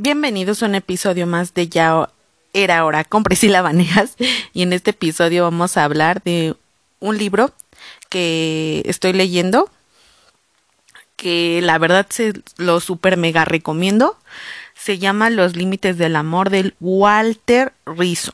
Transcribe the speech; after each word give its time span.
Bienvenidos 0.00 0.62
a 0.62 0.66
un 0.66 0.76
episodio 0.76 1.26
más 1.26 1.54
de 1.54 1.68
Ya 1.68 2.08
era 2.52 2.84
hora 2.84 3.02
con 3.02 3.24
Priscila 3.24 3.62
Vanegas 3.62 4.14
y 4.52 4.62
en 4.62 4.72
este 4.72 4.92
episodio 4.92 5.42
vamos 5.42 5.76
a 5.76 5.82
hablar 5.82 6.22
de 6.22 6.54
un 7.00 7.18
libro 7.18 7.52
que 8.08 8.80
estoy 8.86 9.12
leyendo 9.12 9.68
que 11.16 11.58
la 11.64 11.78
verdad 11.78 12.06
se 12.10 12.32
lo 12.58 12.78
super 12.78 13.16
mega 13.16 13.44
recomiendo. 13.44 14.16
Se 14.76 15.00
llama 15.00 15.30
Los 15.30 15.56
límites 15.56 15.98
del 15.98 16.14
amor 16.14 16.50
del 16.50 16.76
Walter 16.78 17.72
Rizzo. 17.84 18.30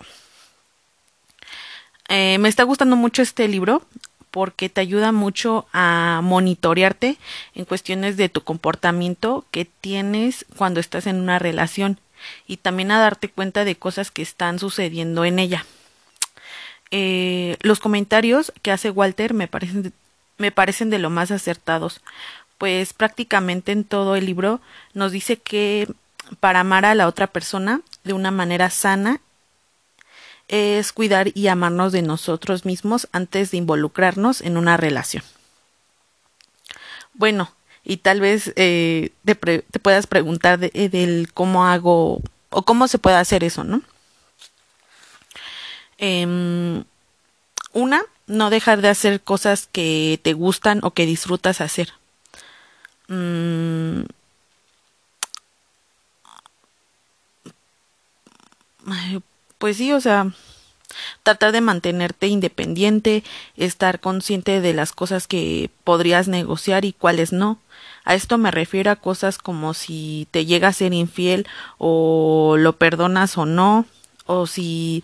Eh, 2.10 2.36
me 2.40 2.50
está 2.50 2.64
gustando 2.64 2.94
mucho 2.94 3.22
este 3.22 3.48
libro 3.48 3.86
porque 4.34 4.68
te 4.68 4.80
ayuda 4.80 5.12
mucho 5.12 5.64
a 5.72 6.18
monitorearte 6.20 7.18
en 7.54 7.64
cuestiones 7.64 8.16
de 8.16 8.28
tu 8.28 8.40
comportamiento 8.40 9.44
que 9.52 9.64
tienes 9.64 10.44
cuando 10.56 10.80
estás 10.80 11.06
en 11.06 11.20
una 11.20 11.38
relación 11.38 12.00
y 12.48 12.56
también 12.56 12.90
a 12.90 12.98
darte 12.98 13.28
cuenta 13.28 13.64
de 13.64 13.76
cosas 13.76 14.10
que 14.10 14.22
están 14.22 14.58
sucediendo 14.58 15.24
en 15.24 15.38
ella. 15.38 15.64
Eh, 16.90 17.58
los 17.60 17.78
comentarios 17.78 18.52
que 18.62 18.72
hace 18.72 18.90
Walter 18.90 19.34
me 19.34 19.46
parecen, 19.46 19.92
me 20.36 20.50
parecen 20.50 20.90
de 20.90 20.98
lo 20.98 21.10
más 21.10 21.30
acertados, 21.30 22.00
pues 22.58 22.92
prácticamente 22.92 23.70
en 23.70 23.84
todo 23.84 24.16
el 24.16 24.26
libro 24.26 24.60
nos 24.94 25.12
dice 25.12 25.36
que 25.36 25.86
para 26.40 26.58
amar 26.58 26.86
a 26.86 26.96
la 26.96 27.06
otra 27.06 27.28
persona 27.28 27.82
de 28.02 28.14
una 28.14 28.32
manera 28.32 28.68
sana 28.68 29.20
es 30.48 30.92
cuidar 30.92 31.28
y 31.34 31.48
amarnos 31.48 31.92
de 31.92 32.02
nosotros 32.02 32.64
mismos 32.64 33.08
antes 33.12 33.50
de 33.50 33.58
involucrarnos 33.58 34.40
en 34.40 34.56
una 34.56 34.76
relación. 34.76 35.24
Bueno, 37.14 37.52
y 37.84 37.98
tal 37.98 38.20
vez 38.20 38.52
eh, 38.56 39.10
te, 39.24 39.34
puedas 39.34 40.06
preguntar 40.06 40.58
de, 40.58 40.70
eh, 40.74 40.88
del 40.88 41.32
cómo 41.32 41.66
hago 41.66 42.20
o 42.50 42.62
cómo 42.62 42.88
se 42.88 42.98
puede 42.98 43.16
hacer 43.16 43.44
eso, 43.44 43.64
¿no? 43.64 43.82
Em, 45.98 46.84
una, 47.72 48.02
no 48.26 48.50
dejar 48.50 48.80
de 48.80 48.88
hacer 48.88 49.20
cosas 49.20 49.68
que 49.70 50.20
te 50.22 50.32
gustan 50.32 50.80
o 50.82 50.92
que 50.92 51.06
disfrutas 51.06 51.60
hacer. 51.60 51.92
Mm, 53.08 54.04
pues 59.64 59.78
sí, 59.78 59.94
o 59.94 60.00
sea, 60.02 60.30
tratar 61.22 61.52
de 61.52 61.62
mantenerte 61.62 62.26
independiente, 62.26 63.24
estar 63.56 63.98
consciente 63.98 64.60
de 64.60 64.74
las 64.74 64.92
cosas 64.92 65.26
que 65.26 65.70
podrías 65.84 66.28
negociar 66.28 66.84
y 66.84 66.92
cuáles 66.92 67.32
no. 67.32 67.58
A 68.04 68.14
esto 68.14 68.36
me 68.36 68.50
refiero 68.50 68.90
a 68.90 68.96
cosas 68.96 69.38
como 69.38 69.72
si 69.72 70.28
te 70.32 70.44
llega 70.44 70.68
a 70.68 70.74
ser 70.74 70.92
infiel 70.92 71.46
o 71.78 72.56
lo 72.58 72.76
perdonas 72.76 73.38
o 73.38 73.46
no, 73.46 73.86
o 74.26 74.46
si 74.46 75.02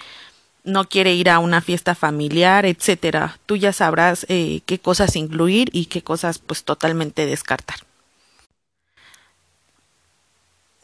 no 0.63 0.91
quiere 0.91 1.15
ir 1.15 1.31
a 1.31 1.39
una 1.39 1.63
fiesta 1.63 1.95
familiar, 1.95 2.67
etcétera. 2.67 3.39
Tú 3.47 3.57
ya 3.57 3.73
sabrás 3.73 4.27
eh, 4.29 4.61
qué 4.67 4.79
cosas 4.79 5.17
incluir 5.17 5.71
y 5.73 5.87
qué 5.87 6.03
cosas 6.03 6.39
pues 6.39 6.65
totalmente 6.65 7.25
descartar. 7.25 7.79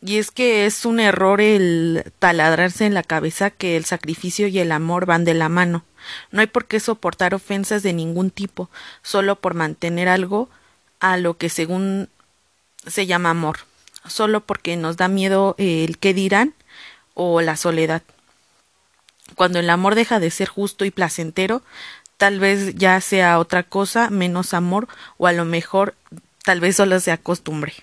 Y 0.06 0.18
es 0.18 0.30
que 0.30 0.66
es 0.66 0.84
un 0.84 1.00
error 1.00 1.40
el 1.40 2.12
taladrarse 2.20 2.86
en 2.86 2.94
la 2.94 3.02
cabeza 3.02 3.50
que 3.50 3.76
el 3.76 3.84
sacrificio 3.84 4.46
y 4.46 4.60
el 4.60 4.70
amor 4.70 5.04
van 5.04 5.24
de 5.24 5.34
la 5.34 5.48
mano. 5.48 5.84
No 6.30 6.42
hay 6.42 6.46
por 6.46 6.66
qué 6.66 6.78
soportar 6.78 7.34
ofensas 7.34 7.82
de 7.82 7.92
ningún 7.92 8.30
tipo, 8.30 8.70
solo 9.02 9.34
por 9.34 9.54
mantener 9.54 10.08
algo 10.08 10.48
a 11.00 11.16
lo 11.16 11.36
que 11.36 11.48
según 11.48 12.08
se 12.86 13.06
llama 13.06 13.30
amor, 13.30 13.58
solo 14.06 14.42
porque 14.42 14.76
nos 14.76 14.96
da 14.96 15.08
miedo 15.08 15.56
el 15.58 15.98
qué 15.98 16.14
dirán 16.14 16.54
o 17.14 17.40
la 17.40 17.56
soledad. 17.56 18.02
Cuando 19.34 19.58
el 19.58 19.68
amor 19.68 19.96
deja 19.96 20.20
de 20.20 20.30
ser 20.30 20.46
justo 20.46 20.84
y 20.84 20.92
placentero, 20.92 21.62
tal 22.16 22.38
vez 22.38 22.76
ya 22.76 23.00
sea 23.00 23.40
otra 23.40 23.64
cosa, 23.64 24.08
menos 24.10 24.54
amor, 24.54 24.86
o 25.18 25.26
a 25.26 25.32
lo 25.32 25.44
mejor 25.44 25.96
tal 26.44 26.60
vez 26.60 26.76
solo 26.76 27.00
sea 27.00 27.16
costumbre. 27.16 27.74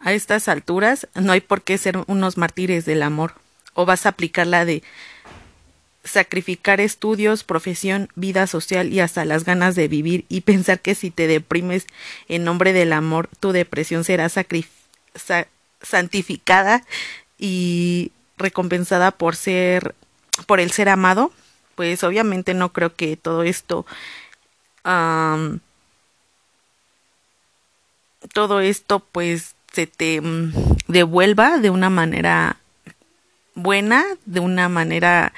A 0.00 0.12
estas 0.12 0.48
alturas 0.48 1.08
no 1.14 1.32
hay 1.32 1.40
por 1.40 1.62
qué 1.62 1.78
ser 1.78 1.98
unos 2.06 2.36
mártires 2.36 2.84
del 2.84 3.02
amor. 3.02 3.34
O 3.74 3.86
vas 3.86 4.06
a 4.06 4.10
aplicar 4.10 4.46
la 4.46 4.64
de 4.64 4.82
sacrificar 6.04 6.80
estudios, 6.80 7.44
profesión, 7.44 8.08
vida 8.14 8.46
social 8.46 8.92
y 8.92 9.00
hasta 9.00 9.24
las 9.24 9.44
ganas 9.44 9.74
de 9.74 9.88
vivir 9.88 10.24
y 10.28 10.40
pensar 10.42 10.80
que 10.80 10.94
si 10.94 11.10
te 11.10 11.26
deprimes 11.26 11.86
en 12.28 12.44
nombre 12.44 12.72
del 12.72 12.92
amor, 12.92 13.28
tu 13.40 13.52
depresión 13.52 14.04
será 14.04 14.28
santificada 15.82 16.84
y 17.36 18.12
recompensada 18.36 19.10
por 19.10 19.36
ser 19.36 19.94
por 20.46 20.60
el 20.60 20.70
ser 20.70 20.88
amado, 20.88 21.32
pues 21.74 22.02
obviamente 22.04 22.54
no 22.54 22.72
creo 22.72 22.94
que 22.94 23.16
todo 23.16 23.42
esto 23.42 23.84
todo 28.32 28.60
esto 28.60 29.00
pues 29.00 29.54
te 29.86 30.20
mm, 30.20 30.52
devuelva 30.88 31.58
de 31.58 31.70
una 31.70 31.90
manera 31.90 32.56
buena, 33.54 34.04
de 34.24 34.40
una 34.40 34.68
manera 34.68 35.32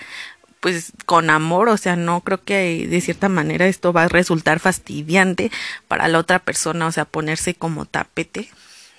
pues 0.60 0.92
con 1.06 1.30
amor, 1.30 1.70
o 1.70 1.76
sea, 1.78 1.96
no 1.96 2.20
creo 2.20 2.44
que 2.44 2.86
de 2.86 3.00
cierta 3.00 3.28
manera 3.30 3.66
esto 3.66 3.92
va 3.94 4.04
a 4.04 4.08
resultar 4.08 4.60
fastidiante 4.60 5.50
para 5.88 6.06
la 6.06 6.18
otra 6.18 6.38
persona, 6.38 6.86
o 6.86 6.92
sea, 6.92 7.06
ponerse 7.06 7.54
como 7.54 7.86
tapete, 7.86 8.50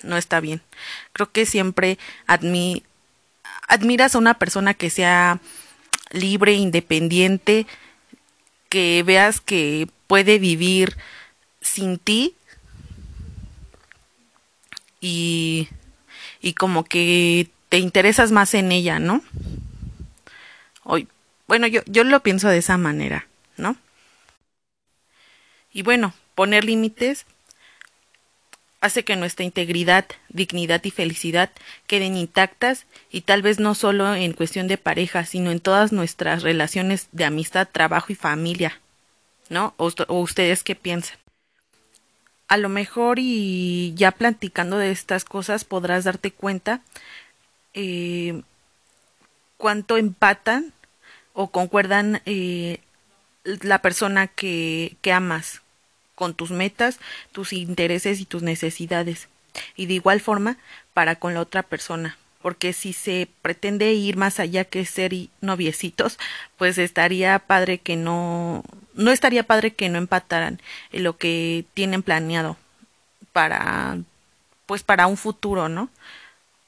no 0.02 0.18
está 0.18 0.40
bien. 0.40 0.62
Creo 1.14 1.32
que 1.32 1.46
siempre 1.46 2.00
admiras 2.26 4.16
a 4.16 4.18
una 4.18 4.34
persona 4.34 4.74
que 4.74 4.90
sea 4.90 5.40
libre, 6.10 6.54
independiente, 6.54 7.68
que 8.70 9.04
veas 9.06 9.40
que 9.40 9.88
puede 10.08 10.40
vivir 10.40 10.98
sin 11.62 12.00
ti 12.00 12.36
y, 15.02 15.68
y 16.40 16.54
como 16.54 16.86
que 16.86 17.50
te 17.70 17.80
interesas 17.80 18.32
más 18.32 18.54
en 18.54 18.72
ella, 18.72 19.00
¿no? 19.00 19.22
Hoy, 20.84 21.08
bueno, 21.48 21.68
yo, 21.68 21.82
yo 21.88 22.04
lo 22.04 22.22
pienso 22.22 22.48
de 22.48 22.60
esa 22.60 22.78
manera, 22.78 23.28
¿no? 23.58 23.76
Y 25.74 25.82
bueno, 25.82 26.14
poner 26.36 26.64
límites 26.64 27.26
hace 28.82 29.04
que 29.04 29.16
nuestra 29.16 29.46
integridad, 29.46 30.06
dignidad 30.30 30.84
y 30.84 30.92
felicidad 30.92 31.52
queden 31.88 32.18
intactas 32.18 32.88
y 33.12 33.22
tal 33.22 33.44
vez 33.44 33.60
no 33.60 33.76
solo 33.76 34.16
en 34.16 34.34
cuestión 34.34 34.68
de 34.68 34.78
pareja, 34.78 35.24
sino 35.26 35.52
en 35.52 35.60
todas 35.60 35.92
nuestras 35.92 36.42
relaciones 36.42 37.08
de 37.12 37.26
amistad, 37.26 37.70
trabajo 37.72 38.12
y 38.12 38.16
familia, 38.16 38.80
¿no? 39.50 39.76
¿O, 39.78 39.92
ustedes 40.20 40.64
qué 40.64 40.76
piensan? 40.76 41.18
A 42.52 42.58
lo 42.58 42.68
mejor 42.68 43.18
y 43.18 43.94
ya 43.96 44.12
platicando 44.12 44.78
de 44.78 44.92
estas 44.92 45.24
cosas 45.24 45.64
podrás 45.64 46.04
darte 46.04 46.32
cuenta 46.32 46.82
eh, 47.74 48.42
cuánto 49.56 49.96
empatan 49.96 50.74
o 51.32 51.50
concuerdan 51.50 52.22
eh, 52.26 52.80
la 53.46 53.82
persona 53.82 54.28
que, 54.28 54.98
que 55.00 55.14
amas 55.14 55.62
con 56.14 56.34
tus 56.34 56.52
metas, 56.52 57.00
tus 57.32 57.54
intereses 57.54 58.20
y 58.20 58.26
tus 58.26 58.44
necesidades. 58.44 59.30
Y 59.78 59.86
de 59.86 59.94
igual 59.94 60.20
forma 60.20 60.58
para 60.94 61.16
con 61.16 61.34
la 61.34 61.40
otra 61.40 61.64
persona 61.64 62.18
porque 62.42 62.74
si 62.74 62.94
se 62.94 63.28
pretende 63.42 63.94
ir 63.94 64.18
más 64.18 64.40
allá 64.40 64.66
que 64.66 64.86
ser 64.86 65.14
noviecitos, 65.42 66.18
pues 66.58 66.78
estaría 66.78 67.40
padre 67.40 67.78
que 67.78 67.96
no, 67.96 68.64
no 68.94 69.12
estaría 69.12 69.44
padre 69.44 69.74
que 69.74 69.90
no 69.90 69.98
empataran 69.98 70.62
en 70.92 71.04
lo 71.04 71.18
que 71.18 71.66
tienen 71.74 72.04
planeado 72.04 72.58
para, 73.34 74.00
pues 74.66 74.84
para 74.84 75.08
un 75.08 75.18
futuro, 75.18 75.70
¿no? 75.70 75.90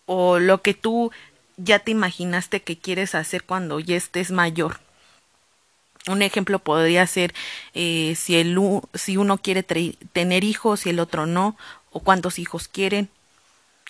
O 0.05 0.39
lo 0.39 0.61
que 0.61 0.73
tú 0.73 1.11
ya 1.57 1.79
te 1.79 1.91
imaginaste 1.91 2.61
que 2.61 2.77
quieres 2.77 3.15
hacer 3.15 3.43
cuando 3.43 3.79
ya 3.79 3.95
estés 3.95 4.31
mayor. 4.31 4.79
Un 6.07 6.21
ejemplo 6.21 6.59
podría 6.59 7.07
ser 7.07 7.33
eh, 7.73 8.15
si, 8.17 8.35
el, 8.35 8.59
si 8.93 9.17
uno 9.17 9.37
quiere 9.37 9.63
tener 9.63 10.43
hijos 10.43 10.85
y 10.85 10.89
el 10.89 10.99
otro 10.99 11.25
no, 11.25 11.55
o 11.91 12.01
cuántos 12.01 12.39
hijos 12.39 12.67
quieren, 12.67 13.09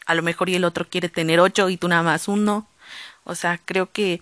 a 0.06 0.16
lo 0.16 0.24
mejor 0.24 0.50
y 0.50 0.56
el 0.56 0.66
otro 0.66 0.88
quiere 0.90 1.10
tener 1.10 1.40
ocho 1.40 1.70
y 1.70 1.78
tú 1.78 1.88
nada 1.88 2.04
más 2.04 2.28
uno. 2.28 2.68
O 3.24 3.36
sea, 3.36 3.60
creo 3.64 3.92
que 3.92 4.22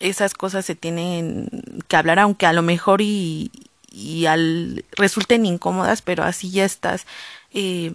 esas 0.00 0.34
cosas 0.34 0.64
se 0.66 0.74
tienen 0.74 1.48
que 1.88 1.96
hablar, 1.96 2.18
aunque 2.18 2.46
a 2.46 2.52
lo 2.52 2.62
mejor 2.62 3.00
y, 3.02 3.50
y 3.90 4.26
al 4.26 4.84
resulten 4.92 5.46
incómodas, 5.46 6.02
pero 6.02 6.24
así 6.24 6.50
ya 6.50 6.64
estás. 6.64 7.06
Eh, 7.52 7.94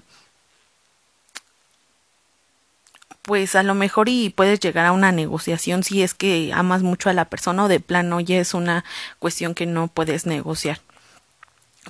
pues 3.24 3.56
a 3.56 3.64
lo 3.64 3.76
mejor 3.76 4.08
y 4.08 4.30
puedes 4.30 4.62
llegar 4.62 4.86
a 4.86 4.94
una 4.94 5.12
negociación 5.12 5.84
si 5.84 6.02
es 6.02 6.14
que 6.14 6.52
amas 6.54 6.82
mucho 6.82 7.10
a 7.10 7.14
la 7.14 7.26
persona 7.26 7.66
o 7.66 7.68
de 7.68 7.82
plano 7.82 8.22
ya 8.22 8.38
es 8.40 8.54
una 8.54 8.86
cuestión 9.20 9.54
que 9.54 9.66
no 9.66 9.90
puedes 9.90 10.26
negociar. 10.26 10.80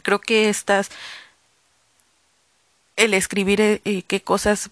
Creo 0.02 0.20
que 0.20 0.50
estas 0.50 0.90
el 2.96 3.14
escribir 3.14 3.62
eh, 3.62 4.04
qué 4.08 4.22
cosas 4.22 4.72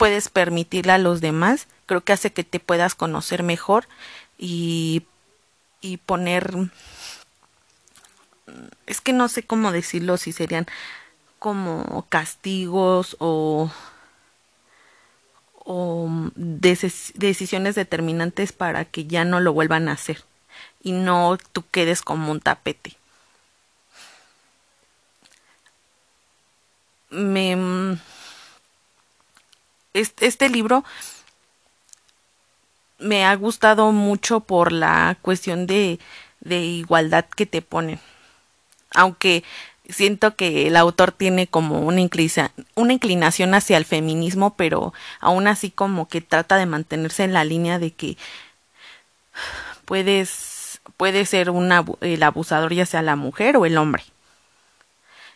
puedes 0.00 0.30
permitirle 0.30 0.92
a 0.92 0.98
los 0.98 1.20
demás, 1.20 1.66
creo 1.84 2.00
que 2.00 2.14
hace 2.14 2.32
que 2.32 2.42
te 2.42 2.58
puedas 2.58 2.94
conocer 2.94 3.42
mejor 3.42 3.86
y, 4.38 5.02
y 5.82 5.98
poner 5.98 6.70
es 8.86 9.02
que 9.02 9.12
no 9.12 9.28
sé 9.28 9.42
cómo 9.42 9.72
decirlo, 9.72 10.16
si 10.16 10.32
serían 10.32 10.64
como 11.38 12.06
castigos 12.08 13.14
o, 13.18 13.70
o 15.54 16.08
decisiones 16.34 17.74
determinantes 17.74 18.52
para 18.52 18.86
que 18.86 19.06
ya 19.06 19.26
no 19.26 19.38
lo 19.38 19.52
vuelvan 19.52 19.90
a 19.90 19.92
hacer 19.92 20.24
y 20.82 20.92
no 20.92 21.36
tú 21.52 21.62
quedes 21.70 22.00
como 22.00 22.32
un 22.32 22.40
tapete. 22.40 22.96
Me, 27.10 27.98
este 29.94 30.48
libro 30.48 30.84
me 32.98 33.24
ha 33.24 33.34
gustado 33.34 33.92
mucho 33.92 34.40
por 34.40 34.72
la 34.72 35.16
cuestión 35.22 35.66
de, 35.66 35.98
de 36.40 36.60
igualdad 36.60 37.24
que 37.24 37.46
te 37.46 37.62
ponen. 37.62 37.98
Aunque 38.92 39.44
siento 39.88 40.36
que 40.36 40.66
el 40.68 40.76
autor 40.76 41.12
tiene 41.12 41.46
como 41.46 41.80
una, 41.80 42.02
una 42.74 42.92
inclinación 42.92 43.54
hacia 43.54 43.76
el 43.76 43.84
feminismo, 43.84 44.54
pero 44.56 44.92
aún 45.20 45.46
así 45.46 45.70
como 45.70 46.08
que 46.08 46.20
trata 46.20 46.56
de 46.56 46.66
mantenerse 46.66 47.24
en 47.24 47.32
la 47.32 47.44
línea 47.44 47.78
de 47.78 47.92
que 47.92 48.16
puedes 49.84 50.80
puede 50.96 51.24
ser 51.26 51.50
una, 51.50 51.84
el 52.00 52.22
abusador 52.22 52.72
ya 52.72 52.86
sea 52.86 53.02
la 53.02 53.16
mujer 53.16 53.56
o 53.56 53.66
el 53.66 53.78
hombre 53.78 54.02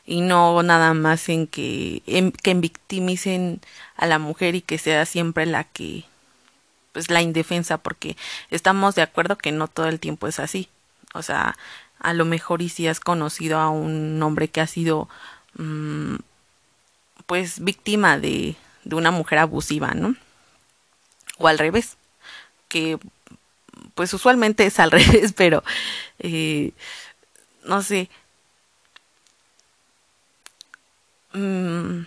y 0.06 0.20
no 0.20 0.62
nada 0.62 0.94
más 0.94 1.28
en 1.28 1.46
que 1.46 2.02
en, 2.06 2.32
que 2.32 2.54
victimicen 2.54 3.60
a 3.96 4.06
la 4.06 4.18
mujer 4.18 4.54
y 4.54 4.60
que 4.62 4.78
sea 4.78 5.06
siempre 5.06 5.46
la 5.46 5.64
que 5.64 6.04
pues 6.92 7.10
la 7.10 7.22
indefensa 7.22 7.78
porque 7.78 8.16
estamos 8.50 8.94
de 8.94 9.02
acuerdo 9.02 9.38
que 9.38 9.52
no 9.52 9.68
todo 9.68 9.88
el 9.88 10.00
tiempo 10.00 10.26
es 10.28 10.38
así 10.40 10.68
o 11.14 11.22
sea 11.22 11.56
a 11.98 12.12
lo 12.12 12.24
mejor 12.26 12.62
y 12.62 12.68
si 12.68 12.86
has 12.86 13.00
conocido 13.00 13.58
a 13.58 13.70
un 13.70 14.22
hombre 14.22 14.48
que 14.48 14.60
ha 14.60 14.66
sido 14.66 15.08
mm, 15.56 16.16
pues 17.26 17.60
víctima 17.60 18.18
de, 18.18 18.56
de 18.84 18.96
una 18.96 19.10
mujer 19.10 19.38
abusiva, 19.38 19.94
¿no? 19.94 20.14
O 21.38 21.48
al 21.48 21.58
revés, 21.58 21.96
que 22.68 22.98
pues 23.94 24.12
usualmente 24.14 24.66
es 24.66 24.78
al 24.78 24.90
revés, 24.90 25.32
pero 25.32 25.62
eh, 26.18 26.72
no 27.64 27.82
sé. 27.82 28.10
Mm, 31.34 32.06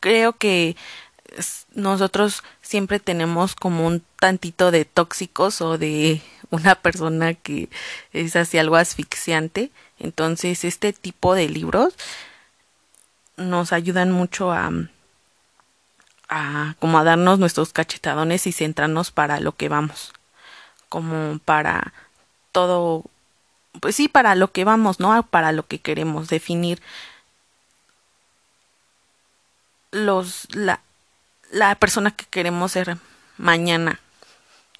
creo 0.00 0.34
que 0.34 0.76
nosotros 1.74 2.42
siempre 2.62 3.00
tenemos 3.00 3.54
como 3.54 3.86
un 3.86 4.02
tantito 4.18 4.70
de 4.70 4.84
tóxicos 4.84 5.60
o 5.60 5.78
de 5.78 6.22
una 6.50 6.74
persona 6.74 7.34
que 7.34 7.68
es 8.12 8.36
así 8.36 8.58
algo 8.58 8.76
asfixiante. 8.76 9.70
Entonces, 9.98 10.64
este 10.64 10.92
tipo 10.92 11.34
de 11.34 11.48
libros 11.48 11.94
nos 13.36 13.72
ayudan 13.72 14.10
mucho 14.10 14.52
a, 14.52 14.70
a 16.28 16.74
como 16.80 16.98
a 16.98 17.04
darnos 17.04 17.38
nuestros 17.38 17.72
cachetadones 17.72 18.46
y 18.46 18.52
centrarnos 18.52 19.10
para 19.10 19.40
lo 19.40 19.52
que 19.52 19.68
vamos. 19.68 20.12
Como 20.88 21.38
para 21.44 21.92
todo, 22.52 23.04
pues 23.80 23.96
sí, 23.96 24.08
para 24.08 24.34
lo 24.34 24.52
que 24.52 24.64
vamos, 24.64 25.00
¿no? 25.00 25.22
Para 25.24 25.52
lo 25.52 25.66
que 25.66 25.78
queremos 25.78 26.28
definir 26.28 26.80
los 29.90 30.46
la, 30.54 30.80
la 31.50 31.74
persona 31.76 32.10
que 32.10 32.26
queremos 32.26 32.72
ser 32.72 32.98
mañana, 33.36 34.00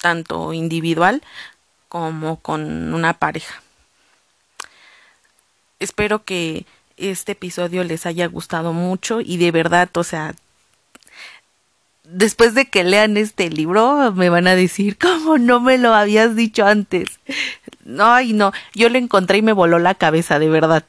tanto 0.00 0.52
individual 0.52 1.22
como 1.88 2.40
con 2.40 2.94
una 2.94 3.14
pareja. 3.14 3.62
Espero 5.78 6.24
que 6.24 6.66
este 6.96 7.32
episodio 7.32 7.84
les 7.84 8.04
haya 8.06 8.26
gustado 8.26 8.72
mucho 8.72 9.20
y 9.20 9.36
de 9.36 9.52
verdad, 9.52 9.88
o 9.94 10.04
sea, 10.04 10.34
después 12.04 12.54
de 12.54 12.68
que 12.68 12.84
lean 12.84 13.16
este 13.16 13.50
libro 13.50 14.12
me 14.12 14.28
van 14.28 14.46
a 14.46 14.56
decir, 14.56 14.98
¿cómo 15.00 15.38
no 15.38 15.60
me 15.60 15.78
lo 15.78 15.94
habías 15.94 16.36
dicho 16.36 16.66
antes? 16.66 17.20
No, 17.88 18.20
y 18.20 18.35
no, 18.35 18.52
yo 18.75 18.90
lo 18.90 18.99
encontré 18.99 19.38
y 19.38 19.43
me 19.43 19.55
voló 19.55 19.79
la 19.79 19.94
cabeza, 19.94 20.38
de 20.38 20.50
verdad. 20.50 20.85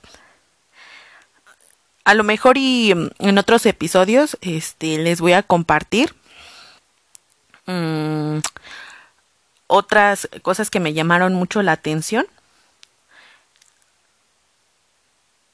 A 2.04 2.14
lo 2.14 2.26
mejor 2.26 2.58
y 2.58 2.92
en 3.20 3.38
otros 3.38 3.66
episodios 3.66 4.38
este 4.42 4.98
les 4.98 5.22
voy 5.22 5.32
a 5.32 5.44
compartir 5.44 6.14
mm, 7.68 8.40
otras 9.68 10.28
cosas 10.42 10.70
que 10.70 10.82
me 10.82 10.92
llamaron 10.92 11.34
mucho 11.36 11.64
la 11.64 11.72
atención. 11.72 12.28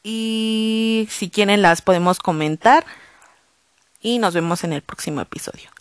Y 0.01 1.07
si 1.11 1.29
quieren 1.29 1.61
las 1.61 1.83
podemos 1.83 2.17
comentar. 2.17 2.85
Y 4.01 4.17
nos 4.17 4.33
vemos 4.33 4.63
en 4.63 4.73
el 4.73 4.81
próximo 4.81 5.21
episodio. 5.21 5.74